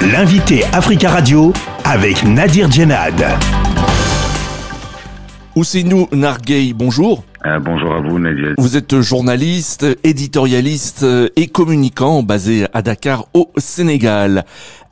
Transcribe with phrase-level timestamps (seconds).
[0.00, 1.52] L'invité Africa Radio
[1.84, 3.20] avec Nadir Djenad.
[5.56, 7.24] Ousseinou Narguey, bonjour.
[7.48, 8.54] Euh, bonjour à vous Nadir.
[8.58, 11.04] Vous êtes journaliste, éditorialiste
[11.36, 14.42] et communicant basé à Dakar au Sénégal.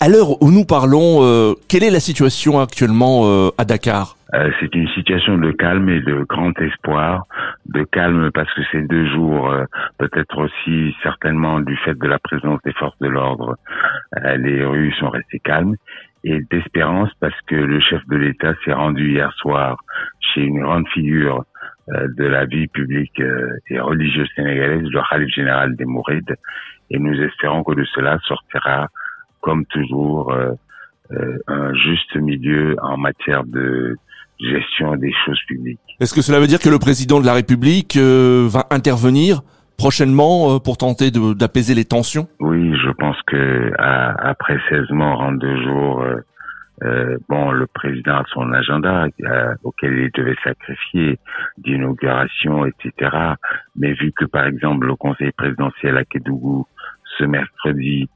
[0.00, 4.16] À l'heure où nous parlons, euh, quelle est la situation actuellement euh, à Dakar?
[4.60, 7.24] C'est une situation de calme et de grand espoir.
[7.66, 9.50] De calme parce que ces deux jours,
[9.98, 13.56] peut-être aussi certainement du fait de la présence des forces de l'ordre,
[14.36, 15.76] les rues sont restées calmes
[16.26, 19.78] et d'espérance parce que le chef de l'État s'est rendu hier soir
[20.20, 21.44] chez une grande figure euh,
[21.88, 26.34] de la vie publique euh, et religieuse sénégalaise, le Khalif général des Mourides,
[26.90, 28.88] et nous espérons que de cela sortira,
[29.40, 30.52] comme toujours, euh,
[31.46, 33.96] un juste milieu en matière de
[34.40, 35.78] gestion des choses publiques.
[36.00, 39.42] Est-ce que cela veut dire que le président de la République va intervenir
[39.78, 42.26] prochainement pour tenter d'apaiser les tensions?
[42.40, 46.04] Oui, je pense que après 16 morts en deux jours,
[46.84, 51.18] euh, bon, le président a son agenda euh, auquel il devait sacrifier
[51.58, 53.10] d'inauguration, etc.
[53.76, 56.66] Mais vu que, par exemple, le conseil présidentiel à Kédougou,
[57.18, 58.08] ce mercredi,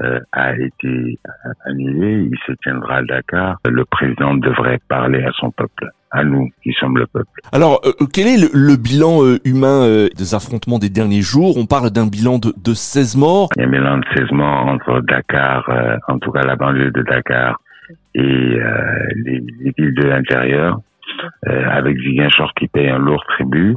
[0.00, 1.18] euh, a été
[1.64, 6.48] annulé, il se tiendra à Dakar, le président devrait parler à son peuple à nous
[6.62, 7.28] qui sommes le peuple.
[7.52, 7.80] Alors,
[8.14, 11.56] quel est le, bilan humain des affrontements des derniers jours?
[11.56, 13.48] On parle d'un bilan de, de 16 morts.
[13.56, 15.68] Il y a un bilan de 16 morts entre Dakar,
[16.06, 17.58] en tout cas la banlieue de Dakar,
[18.14, 20.80] et euh, les, les, villes de l'intérieur,
[21.46, 23.74] euh, avec Ziguinchor qui paye un lourd tribut.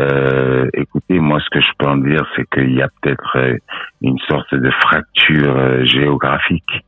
[0.00, 3.56] Euh, écoutez, moi, ce que je peux en dire, c'est qu'il y a peut-être euh,
[4.02, 6.84] une sorte de fracture euh, géographique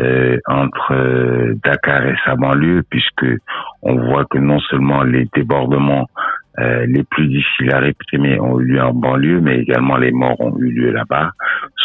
[0.00, 3.26] euh, entre Dakar et sa banlieue, puisque
[3.82, 6.06] on voit que non seulement les débordements
[6.60, 10.58] les plus difficiles à réprimer ont eu lieu en banlieue, mais également les morts ont
[10.58, 11.30] eu lieu là-bas.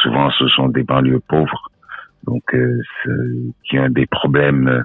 [0.01, 1.69] Souvent, ce sont des banlieues pauvres
[2.25, 2.81] donc euh,
[3.65, 4.83] qui ont des problèmes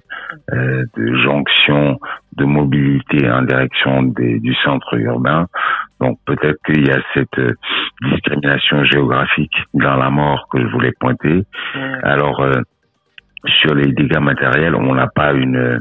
[0.53, 1.99] euh, de jonction,
[2.37, 5.47] de mobilité en direction des, du centre urbain.
[6.01, 7.55] Donc peut-être qu'il y a cette euh,
[8.11, 11.45] discrimination géographique dans la mort que je voulais pointer.
[12.03, 12.53] Alors euh,
[13.47, 15.81] sur les dégâts matériels, on n'a pas une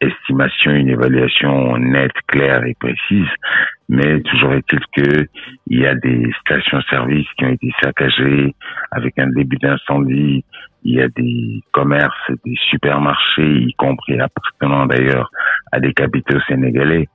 [0.00, 3.28] estimation, une évaluation nette, claire et précise,
[3.88, 5.26] mais toujours est-il que
[5.66, 8.54] il y a des stations-service qui ont été saccagées
[8.90, 10.44] avec un début d'incendie.
[10.84, 15.30] Il y a des commerces, des supermarchés, y compris appartenant d'ailleurs
[15.72, 17.08] à des capitaux sénégalais,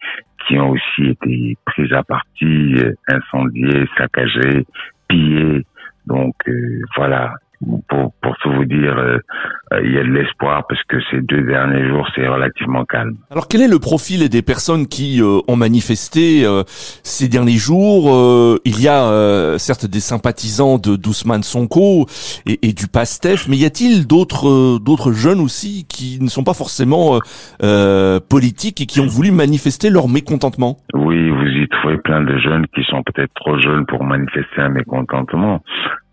[0.46, 2.76] qui ont aussi été pris à partie,
[3.08, 4.66] incendiés, saccagés,
[5.08, 5.66] pillés.
[6.06, 7.34] Donc euh, voilà,
[7.88, 9.18] pour, pour tout vous dire, euh,
[9.74, 13.16] euh, il y a de l'espoir parce que ces deux derniers jours, c'est relativement calme.
[13.32, 16.44] Alors quel est le profil des personnes qui euh, ont manifesté
[17.04, 22.06] ces derniers jours Il y a certes des sympathisants de d'Ousmane Sonko
[22.46, 26.54] et, et, du PASTEF, mais y a-t-il d'autres d'autres jeunes aussi qui ne sont pas
[26.54, 27.20] forcément
[28.30, 30.78] politiques et qui ont voulu manifester leur mécontentement?
[30.94, 34.70] Oui, vous y trouvez plein de jeunes qui sont peut-être trop jeunes pour manifester un
[34.70, 35.62] mécontentement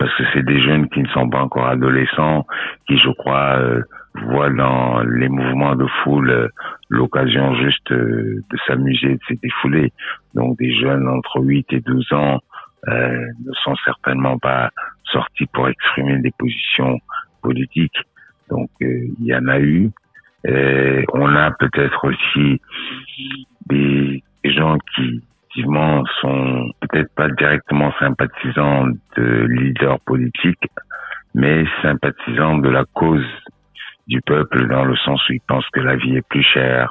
[0.01, 2.47] parce que c'est des jeunes qui ne sont pas encore adolescents,
[2.87, 3.83] qui, je crois, euh,
[4.27, 6.49] voient dans les mouvements de foule euh,
[6.89, 9.93] l'occasion juste euh, de s'amuser, de se défouler.
[10.35, 12.41] Donc des jeunes entre 8 et 12 ans
[12.87, 14.71] ne sont certainement pas
[15.05, 16.99] sortis pour exprimer des positions
[17.43, 17.99] politiques.
[18.49, 19.91] Donc il y en a eu.
[21.13, 22.59] on a peut-être aussi
[23.67, 28.87] des gens qui effectivement sont peut-être pas directement sympathisants
[29.17, 30.69] de leaders politiques,
[31.35, 33.27] mais sympathisants de la cause
[34.07, 36.91] du peuple dans le sens où ils pensent que la vie est plus chère,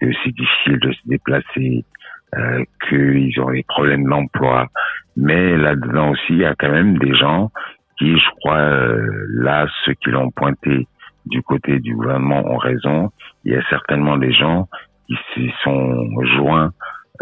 [0.00, 1.84] que c'est difficile de se déplacer,
[2.36, 4.66] euh, qu'ils ont des problèmes d'emploi.
[5.16, 7.50] Mais là-dedans aussi, il y a quand même des gens
[7.98, 10.88] qui, je crois, euh, là, ceux qui l'ont pointé
[11.26, 13.10] du côté du gouvernement ont raison.
[13.44, 14.68] Il y a certainement des gens
[15.06, 16.72] qui s'y sont joints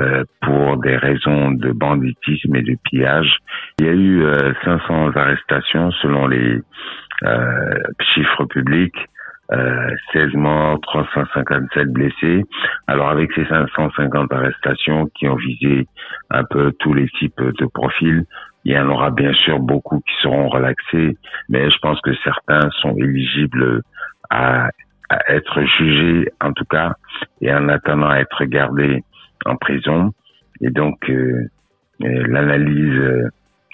[0.00, 3.36] euh, pour des raisons de banditisme et de pillage.
[3.78, 4.24] Il y a eu
[4.64, 6.62] 500 euh, arrestations selon les
[7.24, 7.74] euh,
[8.14, 8.96] chiffres publics.
[10.14, 12.42] 16 morts, 357 blessés.
[12.86, 15.86] Alors avec ces 550 arrestations qui ont visé
[16.30, 18.24] un peu tous les types de profils,
[18.64, 21.18] il y en aura bien sûr beaucoup qui seront relaxés,
[21.50, 23.82] mais je pense que certains sont éligibles
[24.30, 24.70] à,
[25.10, 26.94] à être jugés en tout cas
[27.42, 29.04] et en attendant à être gardés
[29.46, 30.12] en prison.
[30.60, 31.48] Et donc, euh,
[32.02, 33.28] euh, l'analyse euh,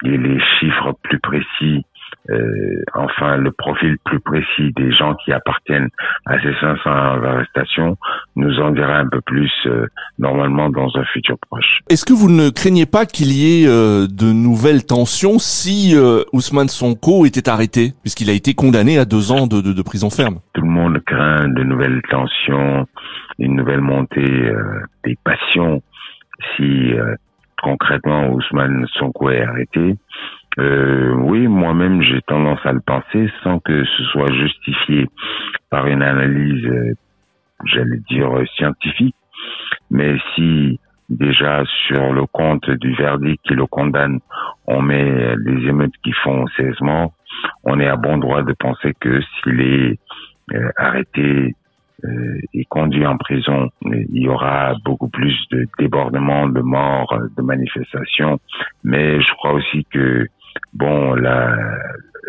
[0.04, 1.84] et les chiffres plus précis
[2.30, 5.88] euh, enfin le profil plus précis des gens qui appartiennent
[6.26, 7.96] à ces 500 arrestations
[8.36, 9.86] nous en dira un peu plus euh,
[10.18, 11.80] normalement dans un futur proche.
[11.88, 15.94] Est-ce que vous ne craignez pas qu'il y ait euh, de nouvelles tensions si
[16.32, 20.10] Ousmane Sonko était arrêté, puisqu'il a été condamné à deux ans de, de, de, prison
[20.10, 20.40] ferme?
[20.52, 22.86] Tout le monde craint de nouvelles tensions,
[23.38, 24.52] une nouvelle montée
[25.04, 25.82] des passions
[26.56, 26.92] si
[27.62, 29.96] concrètement Ousmane Sonko est arrêté.
[30.58, 35.06] Euh, oui, moi-même, j'ai tendance à le penser sans que ce soit justifié
[35.70, 36.94] par une analyse, euh,
[37.64, 39.14] j'allais dire, scientifique.
[39.90, 44.18] Mais si déjà sur le compte du verdict qui le condamne,
[44.66, 47.12] on met des émeutes qui font 16 morts,
[47.64, 49.98] on est à bon droit de penser que s'il est
[50.54, 51.54] euh, arrêté
[52.04, 57.42] euh, et conduit en prison, il y aura beaucoup plus de débordements, de morts, de
[57.42, 58.38] manifestations.
[58.84, 60.28] Mais je crois aussi que
[60.74, 61.56] bon, la,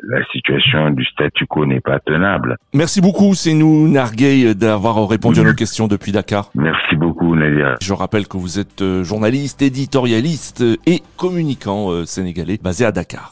[0.07, 2.57] la situation du statu quo n'est pas tenable.
[2.74, 6.50] Merci beaucoup, c'est nous Narguey d'avoir répondu à nos questions depuis Dakar.
[6.56, 7.75] Merci beaucoup, Nadia.
[7.81, 13.27] Je rappelle que vous êtes euh, journaliste, éditorialiste et communicant euh, sénégalais basé à Dakar.